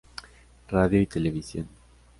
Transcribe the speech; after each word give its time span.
Radio 0.67 0.99
y 0.99 1.05
television. 1.05 1.67